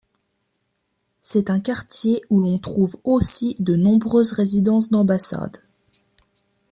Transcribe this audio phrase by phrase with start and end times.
[1.21, 5.57] C'est un quartier où l'on trouve aussi de nombreuses résidences d'ambassades.